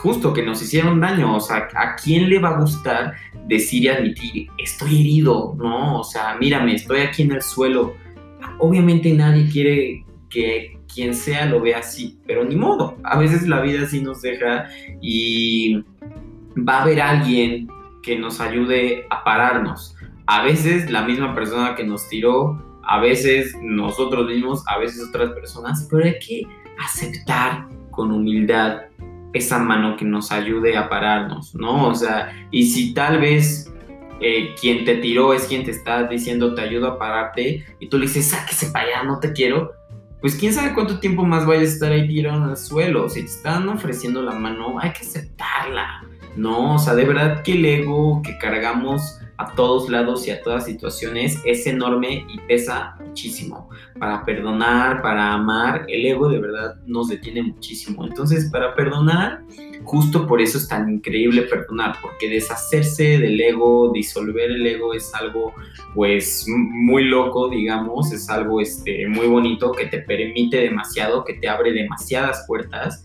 justo 0.03 0.33
que 0.33 0.43
nos 0.43 0.63
hicieron 0.63 1.01
daño, 1.01 1.37
o 1.37 1.41
sea, 1.41 1.69
¿a 1.75 1.97
quién 1.97 2.31
le 2.31 2.39
va 2.39 2.51
a 2.51 2.61
gustar 2.61 3.15
decir 3.47 3.83
y 3.83 3.89
admitir, 3.89 4.49
estoy 4.59 5.01
herido, 5.01 5.55
no? 5.59 6.01
O 6.01 6.05
sea, 6.05 6.37
mírame, 6.41 6.75
estoy 6.75 7.01
aquí 7.01 7.23
en 7.23 7.33
el 7.33 7.43
suelo. 7.43 7.95
Obviamente 8.59 9.13
nadie 9.13 9.49
quiere 9.51 10.05
que 10.31 10.76
quien 10.93 11.15
sea 11.15 11.47
lo 11.47 11.61
vea 11.61 11.79
así, 11.79 12.19
pero 12.27 12.45
ni 12.45 12.57
modo, 12.57 12.97
a 13.05 13.19
veces 13.19 13.47
la 13.47 13.61
vida 13.61 13.87
sí 13.87 14.01
nos 14.01 14.23
deja 14.23 14.67
y 15.01 15.83
va 16.57 16.79
a 16.79 16.83
haber 16.83 17.01
alguien 17.01 17.69
que 18.03 18.19
nos 18.19 18.41
ayude 18.41 19.07
a 19.11 19.25
pararnos. 19.25 19.97
A 20.27 20.43
veces 20.43 20.91
la 20.91 21.03
misma 21.03 21.35
persona 21.35 21.75
que 21.75 21.85
nos 21.85 22.09
tiró, 22.09 22.63
a 22.85 23.01
veces 23.01 23.55
nosotros 23.61 24.27
mismos, 24.27 24.63
a 24.67 24.79
veces 24.79 25.09
otras 25.09 25.31
personas, 25.31 25.87
pero 25.91 26.05
hay 26.05 26.19
que 26.19 26.43
aceptar 26.79 27.69
con 27.91 28.13
humildad 28.13 28.83
esa 29.33 29.59
mano 29.59 29.97
que 29.97 30.05
nos 30.05 30.33
ayude 30.33 30.77
a 30.77 30.89
pararnos, 30.89 31.55
¿no? 31.55 31.89
O 31.89 31.95
sea, 31.95 32.33
y 32.51 32.67
si 32.67 32.95
tal 32.95 33.21
vez 33.21 33.73
eh, 34.21 34.55
quien 34.59 34.85
te 34.85 34.97
tiró 34.97 35.35
es 35.35 35.45
quien 35.45 35.65
te 35.65 35.71
está 35.71 36.05
diciendo 36.05 36.55
te 36.55 36.63
ayudo 36.63 36.89
a 36.89 36.99
pararte 36.99 37.65
y 37.81 37.89
tú 37.89 37.99
le 37.99 38.07
dices, 38.07 38.31
sáquese 38.31 38.71
para 38.71 38.87
allá, 38.87 39.03
no 39.05 39.19
te 39.21 39.33
quiero, 39.33 39.73
pues 40.21 40.35
quién 40.35 40.53
sabe 40.53 40.75
cuánto 40.75 40.99
tiempo 40.99 41.25
más 41.25 41.47
vayas 41.47 41.71
a 41.71 41.73
estar 41.75 41.93
ahí 41.93 42.07
tirado 42.07 42.51
el 42.51 42.57
suelo. 42.57 43.09
Si 43.09 43.21
te 43.21 43.27
están 43.27 43.69
ofreciendo 43.69 44.23
la 44.23 44.33
mano, 44.33 44.79
hay 44.81 44.93
que 44.93 45.07
aceptarla. 45.07 46.05
No, 46.37 46.75
o 46.75 46.79
sea, 46.79 46.95
de 46.95 47.05
verdad 47.05 47.43
que 47.43 47.53
el 47.53 47.65
ego 47.65 48.23
que 48.23 48.37
cargamos 48.39 49.21
a 49.39 49.55
todos 49.55 49.89
lados 49.89 50.27
y 50.27 50.31
a 50.31 50.43
todas 50.43 50.65
situaciones 50.65 51.41
es 51.45 51.67
enorme 51.67 52.25
y 52.29 52.39
pesa 52.49 52.97
muchísimo. 53.05 53.69
Para 53.99 54.25
perdonar, 54.25 55.03
para 55.03 55.33
amar, 55.33 55.85
el 55.89 56.07
ego 56.07 56.29
de 56.29 56.41
verdad 56.41 56.77
nos 56.87 57.09
detiene 57.09 57.43
muchísimo. 57.43 58.05
Entonces, 58.07 58.51
para 58.51 58.75
perdonar, 58.75 59.43
justo 59.85 60.27
por 60.27 60.41
eso 60.41 60.59
es 60.59 60.69
tan 60.69 60.89
increíble 60.91 61.43
perdonar, 61.43 61.97
porque 62.01 62.29
deshacerse 62.29 63.19
del 63.19 63.41
ego, 63.41 63.93
disolver 63.93 64.51
el 64.51 64.67
ego 64.67 64.95
es 64.95 65.15
algo 65.15 65.53
pues 65.95 66.47
muy 66.49 67.05
loco, 67.05 67.49
digamos, 67.49 68.13
es 68.13 68.29
algo 68.29 68.61
este, 68.61 69.07
muy 69.07 69.27
bonito 69.27 69.73
que 69.73 69.87
te 69.87 69.99
permite 69.99 70.59
demasiado, 70.59 71.25
que 71.25 71.35
te 71.35 71.49
abre 71.49 71.73
demasiadas 71.73 72.45
puertas 72.47 73.05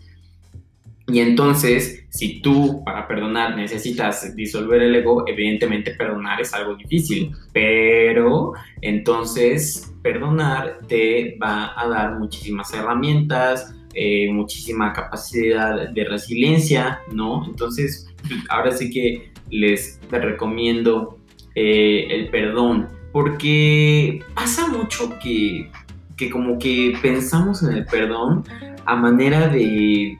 y 1.12 1.20
entonces, 1.20 2.06
si 2.10 2.42
tú 2.42 2.84
para 2.86 3.08
perdonar 3.08 3.56
necesitas 3.58 4.36
disolver 4.36 4.82
el 4.82 4.96
ego, 4.96 5.26
evidentemente 5.28 5.92
perdonar 5.92 6.40
es 6.40 6.54
algo 6.54 6.76
difícil, 6.76 7.32
pero 7.52 8.54
entonces 8.82 9.94
perdonar 10.02 10.80
te 10.88 11.38
va 11.42 11.74
a 11.80 11.88
dar 11.88 12.18
muchísimas 12.18 12.74
herramientas, 12.74 13.76
eh, 13.94 14.32
muchísima 14.32 14.94
capacidad 14.94 15.90
de 15.90 16.06
resiliencia, 16.06 17.02
¿no? 17.12 17.46
Entonces, 17.46 18.08
ahora 18.50 18.72
sí 18.72 18.90
que 18.90 19.32
les 19.50 20.00
recomiendo 20.10 21.18
eh, 21.56 22.08
el 22.10 22.30
perdón, 22.30 22.88
porque 23.12 24.24
pasa 24.34 24.68
mucho 24.70 25.20
que, 25.22 25.70
que 26.16 26.30
como 26.30 26.58
que 26.58 26.94
pensamos 27.02 27.64
en 27.64 27.74
el 27.74 27.86
perdón 27.86 28.46
a 28.86 28.96
manera 28.96 29.50
de 29.50 30.18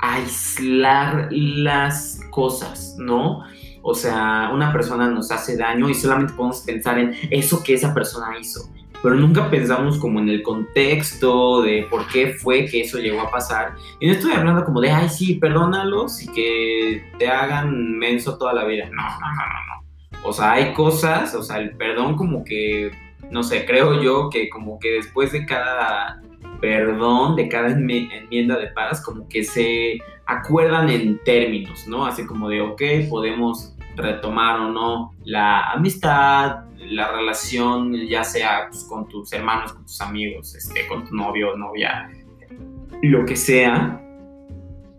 aislar 0.00 1.28
las 1.30 2.20
cosas, 2.30 2.96
¿no? 2.98 3.44
O 3.82 3.94
sea, 3.94 4.50
una 4.52 4.72
persona 4.72 5.08
nos 5.08 5.30
hace 5.30 5.56
daño 5.56 5.88
y 5.88 5.94
solamente 5.94 6.34
podemos 6.34 6.60
pensar 6.60 6.98
en 6.98 7.14
eso 7.30 7.62
que 7.62 7.74
esa 7.74 7.94
persona 7.94 8.38
hizo, 8.38 8.68
pero 9.02 9.14
nunca 9.14 9.48
pensamos 9.48 9.98
como 9.98 10.20
en 10.20 10.28
el 10.28 10.42
contexto 10.42 11.62
de 11.62 11.86
por 11.90 12.06
qué 12.08 12.34
fue 12.34 12.66
que 12.66 12.82
eso 12.82 12.98
llegó 12.98 13.22
a 13.22 13.30
pasar. 13.30 13.74
Y 13.98 14.06
no 14.06 14.12
estoy 14.12 14.32
hablando 14.32 14.64
como 14.64 14.80
de, 14.80 14.90
ay, 14.90 15.08
sí, 15.08 15.34
perdónalos 15.36 16.22
y 16.22 16.28
que 16.28 17.04
te 17.18 17.28
hagan 17.28 17.98
menso 17.98 18.36
toda 18.36 18.52
la 18.52 18.64
vida. 18.64 18.86
No, 18.90 19.02
no, 19.02 19.02
no, 19.02 19.46
no, 19.46 20.22
no. 20.22 20.28
O 20.28 20.32
sea, 20.34 20.52
hay 20.52 20.74
cosas, 20.74 21.34
o 21.34 21.42
sea, 21.42 21.58
el 21.58 21.70
perdón 21.76 22.16
como 22.16 22.44
que, 22.44 22.90
no 23.30 23.42
sé, 23.42 23.64
creo 23.64 24.02
yo 24.02 24.28
que 24.28 24.50
como 24.50 24.78
que 24.78 24.90
después 24.92 25.32
de 25.32 25.46
cada 25.46 26.20
perdón 26.60 27.36
de 27.36 27.48
cada 27.48 27.70
enmienda 27.70 28.58
de 28.58 28.68
paz, 28.68 29.02
como 29.04 29.28
que 29.28 29.44
se 29.44 29.98
acuerdan 30.26 30.88
en 30.88 31.18
términos, 31.24 31.86
¿no? 31.88 32.06
Así 32.06 32.26
como 32.26 32.48
de, 32.48 32.60
ok, 32.60 32.82
podemos 33.08 33.74
retomar 33.96 34.60
o 34.60 34.70
no 34.70 35.12
la 35.24 35.72
amistad, 35.72 36.64
la 36.78 37.12
relación, 37.12 37.94
ya 38.06 38.24
sea 38.24 38.66
pues, 38.68 38.84
con 38.84 39.08
tus 39.08 39.32
hermanos, 39.32 39.72
con 39.72 39.82
tus 39.82 40.00
amigos, 40.00 40.54
este, 40.54 40.86
con 40.86 41.04
tu 41.04 41.14
novio 41.14 41.52
o 41.52 41.56
novia, 41.56 42.10
lo 43.02 43.24
que 43.24 43.36
sea. 43.36 44.00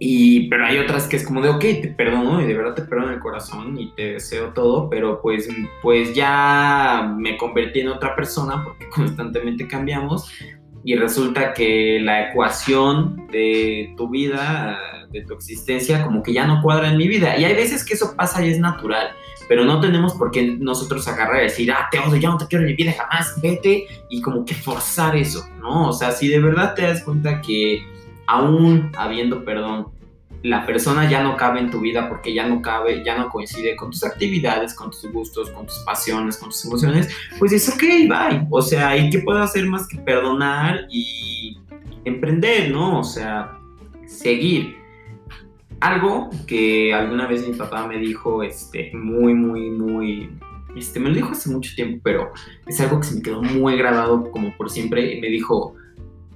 Y, 0.04 0.50
pero 0.50 0.66
hay 0.66 0.80
otras 0.80 1.08
que 1.08 1.16
es 1.16 1.26
como 1.26 1.42
de, 1.42 1.50
ok, 1.50 1.60
te 1.60 1.94
perdono 1.96 2.42
y 2.42 2.48
de 2.48 2.56
verdad 2.56 2.74
te 2.74 2.82
perdono 2.82 3.12
el 3.12 3.20
corazón 3.20 3.78
y 3.78 3.94
te 3.94 4.14
deseo 4.14 4.52
todo, 4.52 4.90
pero 4.90 5.22
pues, 5.22 5.48
pues 5.84 6.16
ya 6.16 7.14
me 7.18 7.38
convertí 7.38 7.82
en 7.82 7.90
otra 7.90 8.16
persona 8.16 8.64
porque 8.64 8.90
constantemente 8.96 9.68
cambiamos 9.68 10.32
y 10.84 10.96
resulta 10.96 11.54
que 11.54 12.00
la 12.02 12.30
ecuación 12.30 13.28
de 13.32 13.94
tu 13.98 14.10
vida, 14.10 14.80
de 15.12 15.22
tu 15.22 15.34
existencia, 15.34 16.04
como 16.04 16.24
que 16.24 16.34
ya 16.34 16.48
no 16.48 16.62
cuadra 16.62 16.90
en 16.90 16.98
mi 16.98 17.08
vida. 17.08 17.38
Y 17.38 17.46
hay 17.46 17.54
veces 17.54 17.86
que 17.86 17.94
eso 17.94 18.16
pasa 18.16 18.46
y 18.46 18.50
es 18.50 18.60
natural, 18.60 19.12
pero 19.48 19.64
no 19.66 19.80
tenemos 19.80 20.14
por 20.14 20.32
qué 20.32 20.58
nosotros 20.60 21.08
agarrar 21.08 21.42
y 21.42 21.44
decir, 21.44 21.72
ah, 21.72 21.88
te 21.92 22.00
odio, 22.00 22.18
ya 22.18 22.30
no 22.30 22.38
te 22.38 22.48
quiero 22.48 22.64
en 22.64 22.72
mi 22.72 22.76
vida 22.76 22.94
jamás, 22.98 23.40
vete, 23.42 23.86
y 24.10 24.22
como 24.22 24.46
que 24.46 24.56
forzar 24.56 25.16
eso, 25.16 25.46
¿no? 25.60 25.90
O 25.90 25.94
sea, 25.94 26.12
si 26.12 26.28
de 26.28 26.40
verdad 26.40 26.74
te 26.74 26.84
das 26.84 27.04
cuenta 27.04 27.42
que 27.42 27.84
aún 28.28 28.92
habiendo 28.98 29.44
perdón, 29.44 29.88
la 30.44 30.66
persona 30.66 31.10
ya 31.10 31.24
no 31.24 31.38
cabe 31.38 31.60
en 31.60 31.70
tu 31.70 31.80
vida 31.80 32.10
porque 32.10 32.34
ya 32.34 32.48
no 32.48 32.62
cabe, 32.62 33.04
ya 33.04 33.18
no 33.18 33.30
coincide 33.30 33.76
con 33.76 33.92
tus 33.92 34.04
actividades, 34.04 34.74
con 34.74 34.90
tus 34.90 35.06
gustos, 35.12 35.50
con 35.52 35.66
tus 35.66 35.80
pasiones, 35.80 36.38
con 36.38 36.50
tus 36.50 36.66
emociones, 36.66 37.10
pues 37.38 37.52
es 37.52 37.70
ok, 37.70 37.82
bye. 38.08 38.48
O 38.50 38.62
sea, 38.62 38.98
¿y 38.98 39.10
qué 39.10 39.20
puedo 39.20 39.40
hacer 39.40 39.66
más 39.68 39.88
que 39.88 39.98
perdonar 39.98 40.88
y 40.90 41.58
emprender, 42.06 42.72
no? 42.72 43.00
O 43.00 43.04
sea, 43.04 43.60
seguir. 44.08 44.78
Algo 45.80 46.30
que 46.46 46.94
alguna 46.94 47.28
vez 47.28 47.48
mi 47.48 47.56
papá 47.56 47.88
me 47.88 47.98
dijo, 47.98 48.44
este, 48.44 48.92
muy, 48.94 49.34
muy, 49.34 49.72
muy 49.72 50.30
este, 50.76 51.00
me 51.00 51.10
lo 51.10 51.16
dijo 51.16 51.32
hace 51.32 51.50
mucho 51.50 51.74
tiempo, 51.76 52.00
pero 52.04 52.32
es 52.66 52.80
algo 52.80 53.00
que 53.00 53.08
se 53.08 53.16
me 53.16 53.22
quedó 53.22 53.42
muy 53.42 53.78
grabado 53.78 54.30
como 54.32 54.56
por 54.56 54.70
siempre. 54.70 55.20
Me 55.22 55.28
dijo, 55.28 55.76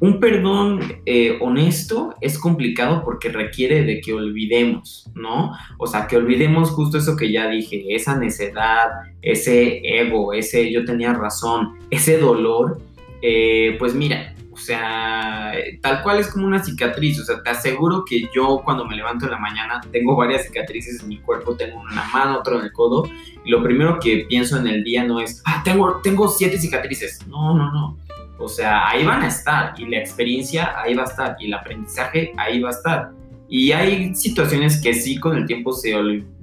un 0.06 0.20
perdón 0.20 0.80
eh, 1.06 1.38
honesto 1.42 2.16
es 2.22 2.38
complicado 2.38 3.04
porque 3.04 3.30
requiere 3.30 3.84
de 3.84 4.02
que 4.02 4.14
olvidemos, 4.14 5.10
¿no? 5.16 5.52
O 5.78 5.88
sea, 5.88 6.08
que 6.08 6.18
olvidemos 6.18 6.70
justo 6.70 6.98
eso 6.98 7.16
que 7.16 7.32
ya 7.32 7.50
dije, 7.50 7.86
esa 7.90 8.18
necedad, 8.18 8.90
ese 9.22 9.82
ego, 9.84 10.34
ese 10.34 10.72
yo 10.72 10.86
tenía 10.86 11.14
razón, 11.14 11.80
ese 11.90 12.18
dolor. 12.18 12.80
Eh, 13.22 13.76
pues 13.80 13.96
mira, 13.96 14.36
o 14.52 14.58
sea, 14.58 15.54
tal 15.82 16.04
cual 16.04 16.20
es 16.20 16.28
como 16.28 16.46
una 16.46 16.64
cicatriz. 16.64 17.20
O 17.20 17.26
sea, 17.26 17.42
te 17.42 17.50
aseguro 17.50 18.06
que 18.06 18.30
yo 18.34 18.62
cuando 18.64 18.86
me 18.86 18.96
levanto 18.96 19.26
en 19.26 19.32
la 19.32 19.40
mañana 19.40 19.82
tengo 19.92 20.16
varias 20.16 20.46
cicatrices 20.46 21.02
en 21.02 21.10
mi 21.10 21.18
cuerpo. 21.20 21.56
Tengo 21.56 21.80
una 21.80 21.90
en 21.90 21.96
la 21.98 22.06
mano, 22.06 22.40
otra 22.40 22.58
en 22.58 22.66
el 22.66 22.72
codo. 22.72 23.10
Y 23.44 23.50
lo 23.50 23.64
primero 23.64 24.00
que 24.00 24.26
pienso 24.30 24.58
en 24.58 24.68
el 24.68 24.84
día 24.84 25.04
no 25.04 25.20
es, 25.20 25.42
ah, 25.46 25.62
tengo, 25.66 26.00
tengo 26.02 26.28
siete 26.28 26.60
cicatrices. 26.60 27.26
No, 27.28 27.58
no, 27.58 27.72
no. 27.72 27.98
O 28.38 28.48
sea, 28.48 28.88
ahí 28.90 29.06
van 29.06 29.24
a 29.24 29.28
estar. 29.28 29.74
Y 29.78 29.86
la 29.86 29.98
experiencia 29.98 30.80
ahí 30.80 30.94
va 30.94 31.04
a 31.04 31.06
estar. 31.06 31.36
Y 31.40 31.46
el 31.46 31.54
aprendizaje 31.54 32.34
ahí 32.38 32.60
va 32.62 32.70
a 32.70 32.74
estar. 32.74 33.12
Y 33.48 33.72
hay 33.72 34.14
situaciones 34.16 34.82
que 34.82 34.94
sí 34.94 35.20
con 35.20 35.38
el 35.38 35.46
tiempo 35.46 35.72
se, 35.74 35.94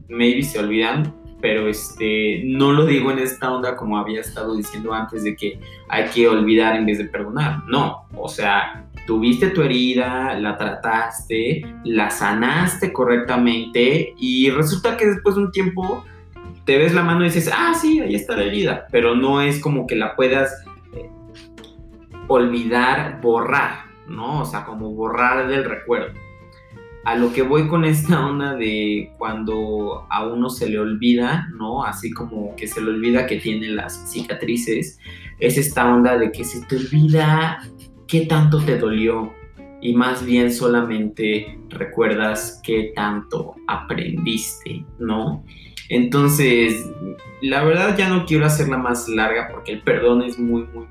maybe 0.08 0.42
se 0.42 0.58
olvidan 0.58 1.22
pero 1.42 1.68
este, 1.68 2.42
no 2.44 2.72
lo 2.72 2.86
digo 2.86 3.10
en 3.10 3.18
esta 3.18 3.52
onda 3.52 3.76
como 3.76 3.98
había 3.98 4.20
estado 4.20 4.56
diciendo 4.56 4.94
antes 4.94 5.24
de 5.24 5.34
que 5.34 5.58
hay 5.88 6.04
que 6.06 6.28
olvidar 6.28 6.76
en 6.76 6.86
vez 6.86 6.98
de 6.98 7.04
perdonar. 7.04 7.64
No, 7.66 8.06
o 8.14 8.28
sea, 8.28 8.86
tuviste 9.06 9.48
tu 9.48 9.62
herida, 9.62 10.38
la 10.38 10.56
trataste, 10.56 11.62
la 11.84 12.08
sanaste 12.10 12.92
correctamente 12.92 14.14
y 14.16 14.50
resulta 14.50 14.96
que 14.96 15.06
después 15.06 15.34
de 15.34 15.42
un 15.42 15.52
tiempo 15.52 16.04
te 16.64 16.78
ves 16.78 16.94
la 16.94 17.02
mano 17.02 17.22
y 17.22 17.24
dices, 17.24 17.50
ah, 17.52 17.74
sí, 17.74 17.98
ahí 18.00 18.14
está 18.14 18.36
la 18.36 18.44
herida, 18.44 18.86
pero 18.92 19.16
no 19.16 19.40
es 19.40 19.60
como 19.60 19.88
que 19.88 19.96
la 19.96 20.14
puedas 20.14 20.64
olvidar, 22.28 23.20
borrar, 23.20 23.86
¿no? 24.08 24.40
O 24.40 24.44
sea, 24.44 24.64
como 24.64 24.94
borrar 24.94 25.48
del 25.48 25.64
recuerdo 25.64 26.12
a 27.04 27.16
lo 27.16 27.32
que 27.32 27.42
voy 27.42 27.66
con 27.68 27.84
esta 27.84 28.26
onda 28.26 28.54
de 28.54 29.12
cuando 29.18 30.06
a 30.08 30.26
uno 30.26 30.48
se 30.48 30.68
le 30.68 30.78
olvida, 30.78 31.48
¿no? 31.58 31.84
Así 31.84 32.12
como 32.12 32.54
que 32.54 32.68
se 32.68 32.80
le 32.80 32.90
olvida 32.90 33.26
que 33.26 33.38
tiene 33.38 33.68
las 33.68 34.10
cicatrices, 34.10 34.98
es 35.40 35.58
esta 35.58 35.92
onda 35.92 36.16
de 36.16 36.30
que 36.30 36.44
se 36.44 36.64
te 36.66 36.76
olvida 36.76 37.60
qué 38.06 38.26
tanto 38.26 38.60
te 38.60 38.78
dolió 38.78 39.32
y 39.80 39.94
más 39.94 40.24
bien 40.24 40.52
solamente 40.52 41.58
recuerdas 41.68 42.60
qué 42.62 42.92
tanto 42.94 43.56
aprendiste, 43.66 44.84
¿no? 45.00 45.44
Entonces, 45.88 46.88
la 47.40 47.64
verdad 47.64 47.96
ya 47.98 48.08
no 48.08 48.24
quiero 48.24 48.46
hacerla 48.46 48.78
más 48.78 49.08
larga 49.08 49.48
porque 49.50 49.72
el 49.72 49.82
perdón 49.82 50.22
es 50.22 50.38
muy, 50.38 50.64
muy, 50.72 50.86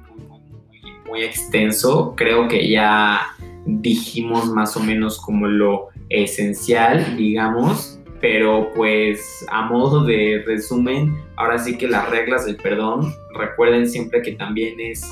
muy, 1.12 1.24
extenso. 1.24 2.14
Creo 2.16 2.48
que 2.48 2.70
ya 2.70 3.22
dijimos 3.66 4.48
más 4.48 4.76
o 4.78 4.80
menos 4.80 5.20
como 5.20 5.48
lo 5.48 5.90
esencial, 6.10 7.18
digamos, 7.18 8.00
pero 8.20 8.72
pues 8.76 9.46
a 9.50 9.64
modo 9.64 10.04
de 10.04 10.44
resumen, 10.46 11.16
ahora 11.36 11.60
sí 11.60 11.78
que 11.78 11.88
las 11.88 12.10
reglas 12.10 12.46
del 12.46 12.56
perdón, 12.56 13.14
recuerden 13.38 13.90
siempre 13.90 14.22
que 14.22 14.34
también 14.34 14.80
es 14.80 15.12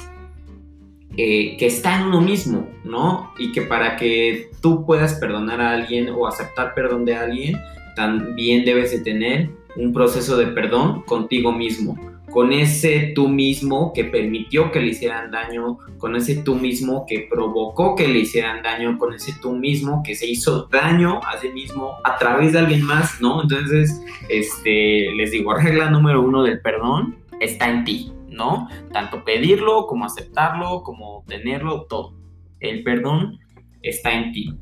eh, 1.17 1.57
que 1.57 1.65
está 1.65 1.99
en 1.99 2.07
uno 2.07 2.21
mismo, 2.21 2.67
¿no? 2.83 3.33
Y 3.37 3.51
que 3.51 3.63
para 3.63 3.97
que 3.97 4.51
tú 4.61 4.85
puedas 4.85 5.15
perdonar 5.15 5.59
a 5.59 5.71
alguien 5.71 6.09
o 6.09 6.27
aceptar 6.27 6.73
perdón 6.75 7.05
de 7.05 7.15
alguien, 7.15 7.57
también 7.95 8.63
debes 8.63 8.91
de 8.91 8.99
tener 8.99 9.49
un 9.75 9.93
proceso 9.93 10.37
de 10.37 10.47
perdón 10.47 11.01
contigo 11.03 11.51
mismo 11.51 12.08
con 12.31 12.53
ese 12.53 13.11
tú 13.15 13.27
mismo 13.27 13.91
que 13.93 14.05
permitió 14.05 14.71
que 14.71 14.79
le 14.79 14.87
hicieran 14.87 15.31
daño, 15.31 15.77
con 15.97 16.15
ese 16.15 16.43
tú 16.43 16.55
mismo 16.55 17.05
que 17.07 17.27
provocó 17.29 17.95
que 17.95 18.07
le 18.07 18.19
hicieran 18.19 18.61
daño, 18.63 18.97
con 18.97 19.13
ese 19.13 19.33
tú 19.41 19.53
mismo 19.53 20.03
que 20.03 20.15
se 20.15 20.27
hizo 20.27 20.67
daño 20.67 21.19
a 21.23 21.37
sí 21.37 21.49
mismo 21.49 21.95
a 22.03 22.17
través 22.17 22.53
de 22.53 22.59
alguien 22.59 22.83
más, 22.83 23.19
¿no? 23.19 23.41
Entonces, 23.41 24.01
este, 24.29 25.11
les 25.15 25.31
digo, 25.31 25.53
regla 25.53 25.89
número 25.89 26.21
uno 26.21 26.43
del 26.43 26.61
perdón 26.61 27.17
está 27.39 27.69
en 27.69 27.83
ti, 27.83 28.11
¿no? 28.29 28.69
Tanto 28.91 29.23
pedirlo 29.23 29.87
como 29.87 30.05
aceptarlo, 30.05 30.83
como 30.83 31.23
tenerlo, 31.27 31.85
todo. 31.89 32.13
El 32.59 32.83
perdón 32.83 33.39
está 33.81 34.13
en 34.13 34.31
ti. 34.31 34.53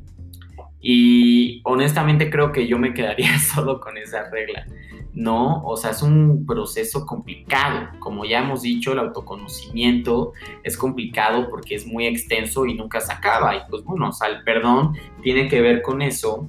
Y 0.80 1.60
honestamente 1.64 2.30
creo 2.30 2.52
que 2.52 2.66
yo 2.66 2.78
me 2.78 2.94
quedaría 2.94 3.38
solo 3.54 3.80
con 3.80 3.96
esa 3.98 4.30
regla. 4.30 4.66
¿No? 5.18 5.64
O 5.64 5.76
sea, 5.76 5.90
es 5.90 6.02
un 6.02 6.46
proceso 6.46 7.04
complicado. 7.04 7.88
Como 7.98 8.24
ya 8.24 8.38
hemos 8.38 8.62
dicho, 8.62 8.92
el 8.92 9.00
autoconocimiento 9.00 10.32
es 10.62 10.76
complicado 10.76 11.48
porque 11.50 11.74
es 11.74 11.86
muy 11.88 12.06
extenso 12.06 12.64
y 12.66 12.74
nunca 12.74 13.00
se 13.00 13.12
acaba. 13.12 13.56
Y 13.56 13.60
pues 13.68 13.82
bueno, 13.82 14.10
o 14.10 14.12
sea, 14.12 14.28
el 14.28 14.44
perdón 14.44 14.96
tiene 15.20 15.48
que 15.48 15.60
ver 15.60 15.82
con 15.82 16.02
eso 16.02 16.48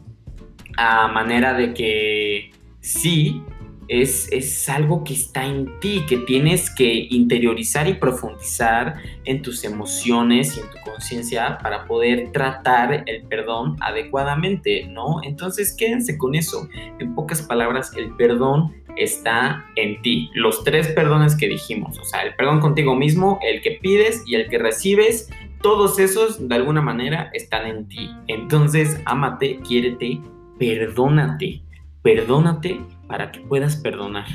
a 0.78 1.08
manera 1.08 1.54
de 1.54 1.74
que 1.74 2.52
sí, 2.80 3.42
es, 3.90 4.70
algo 4.70 5.04
que 5.04 5.14
está 5.14 5.46
en 5.46 5.80
ti, 5.80 6.06
que 6.08 6.18
tienes 6.18 6.74
que 6.74 7.08
interiorizar 7.10 7.88
y 7.88 7.96
profundizar 7.96 8.96
en 9.26 9.42
tus 9.42 9.64
emociones 9.64 10.56
y 10.56 10.60
en 10.60 10.70
tu 10.70 10.78
conciencia 10.86 11.58
para 11.58 11.86
poder 11.86 12.32
tratar 12.32 13.04
el 13.08 13.24
perdón 13.24 13.76
adecuadamente, 13.82 14.86
¿no? 14.88 15.22
Entonces 15.24 15.76
quédense 15.76 16.18
con 16.18 16.36
eso. 16.36 16.70
En 17.00 17.16
pocas 17.16 17.42
palabras, 17.42 17.92
el 17.98 18.16
perdón 18.16 18.76
está 18.96 19.66
en 19.76 20.02
ti. 20.04 20.30
Los 20.36 20.64
tres 20.64 20.90
perdones 20.90 21.36
que 21.36 21.48
dijimos, 21.48 21.98
o 21.98 22.04
sea, 22.04 22.22
el 22.22 22.36
perdón 22.36 22.60
contigo 22.60 22.96
mismo, 22.96 23.40
el 23.42 23.62
que 23.62 23.80
pides 23.82 24.24
y 24.28 24.36
el 24.36 24.50
que 24.50 24.60
recibes, 24.60 25.30
todos 25.64 25.98
esos 25.98 26.48
de 26.48 26.56
alguna 26.56 26.82
manera 26.82 27.32
están 27.34 27.66
en 27.66 27.88
ti. 27.88 28.12
Entonces, 28.28 29.02
ámate, 29.06 29.60
quiérete, 29.62 30.22
perdónate, 30.60 31.64
perdónate 32.04 32.80
para 33.10 33.32
que 33.32 33.42
puedas 33.42 33.76
perdonar. 33.76 34.28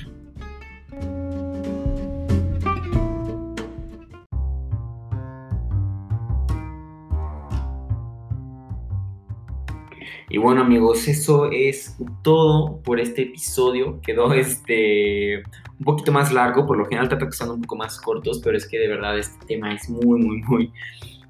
Y 10.28 10.38
bueno 10.38 10.62
amigos, 10.62 11.06
eso 11.06 11.48
es 11.52 11.96
todo 12.22 12.82
por 12.82 12.98
este 12.98 13.22
episodio. 13.22 14.00
Quedó 14.00 14.34
este 14.34 15.44
un 15.78 15.84
poquito 15.84 16.10
más 16.10 16.32
largo, 16.32 16.66
por 16.66 16.76
lo 16.76 16.86
general 16.86 17.08
trato 17.08 17.26
que 17.26 17.32
sean 17.32 17.50
un 17.50 17.60
poco 17.60 17.76
más 17.76 18.00
cortos, 18.00 18.40
pero 18.42 18.56
es 18.56 18.66
que 18.66 18.78
de 18.78 18.88
verdad 18.88 19.16
este 19.16 19.46
tema 19.46 19.72
es 19.72 19.88
muy, 19.88 20.20
muy, 20.20 20.42
muy, 20.42 20.72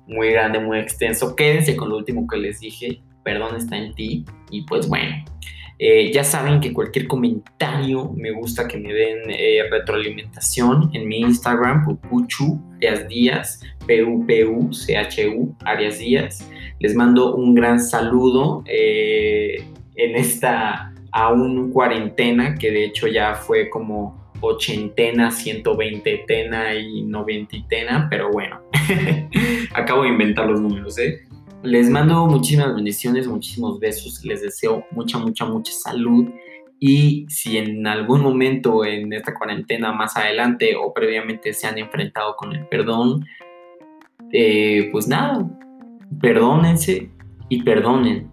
muy 0.07 0.31
grande, 0.31 0.59
muy 0.59 0.79
extenso. 0.79 1.37
Quédense 1.37 1.77
con 1.77 1.91
lo 1.91 1.99
último 1.99 2.27
que 2.27 2.39
les 2.39 2.61
dije. 2.61 3.03
Perdón 3.23 3.57
está 3.57 3.77
en 3.77 3.95
ti. 3.95 4.25
Y 4.51 4.63
pues 4.63 4.89
bueno, 4.89 5.23
eh, 5.79 6.13
ya 6.13 6.23
saben 6.23 6.61
que 6.61 6.73
cualquier 6.73 7.09
comentario 7.09 8.13
me 8.17 8.31
gusta 8.31 8.69
que 8.69 8.79
me 8.79 8.93
den 8.93 9.19
eh, 9.29 9.63
retroalimentación 9.71 10.91
en 10.93 11.09
mi 11.09 11.21
Instagram, 11.21 11.85
Pupuchu 11.85 12.61
Arias 12.77 13.09
Díaz, 13.09 13.61
P-U-P-U-C-H-U, 13.87 15.57
Arias 15.65 15.99
Díaz. 15.99 16.49
Les 16.79 16.95
mando 16.95 17.35
un 17.35 17.55
gran 17.55 17.81
saludo 17.81 18.63
eh, 18.67 19.65
en 19.97 20.17
esta 20.17 20.93
aún 21.11 21.71
cuarentena, 21.73 22.55
que 22.55 22.71
de 22.71 22.85
hecho 22.85 23.07
ya 23.07 23.35
fue 23.35 23.71
como 23.71 24.33
ochentena, 24.41 25.31
120 25.31 26.25
tena 26.27 26.75
y 26.75 27.03
noventitena, 27.03 28.09
pero 28.11 28.31
bueno, 28.31 28.61
acabo 29.75 30.03
de 30.03 30.09
inventar 30.09 30.47
los 30.47 30.61
números, 30.61 30.99
¿eh? 30.99 31.25
Les 31.65 31.89
mando 31.89 32.27
muchísimas 32.27 32.75
bendiciones, 32.75 33.27
muchísimos 33.27 33.81
besos. 33.81 34.23
Les 34.23 34.43
deseo 34.43 34.85
mucha, 34.91 35.19
mucha, 35.19 35.47
mucha 35.47 35.73
salud. 35.73 36.29
Y 36.79 37.25
si 37.31 37.57
en 37.57 37.87
algún 37.87 38.21
momento 38.21 38.85
en 38.85 39.11
esta 39.15 39.35
cuarentena 39.35 39.91
más 39.93 40.15
adelante 40.17 40.77
o 40.77 40.93
previamente 40.93 41.55
se 41.55 41.67
han 41.67 41.79
enfrentado 41.79 42.37
con 42.37 42.55
el 42.55 42.67
perdón, 42.67 43.25
eh, 44.31 44.91
pues 44.93 45.09
nada, 45.09 45.49
perdónense 46.21 47.11
y 47.49 47.63
perdonen 47.63 48.31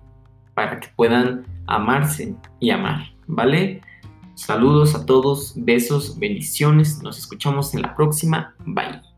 para 0.53 0.81
que 0.81 0.89
puedan 0.95 1.45
amarse 1.67 2.35
y 2.59 2.71
amar, 2.71 3.13
¿vale? 3.27 3.79
Saludos 4.35 4.93
a 4.93 5.05
todos, 5.05 5.53
besos, 5.55 6.19
bendiciones. 6.19 7.01
Nos 7.01 7.17
escuchamos 7.17 7.73
en 7.75 7.83
la 7.83 7.95
próxima. 7.95 8.53
Bye. 8.65 9.10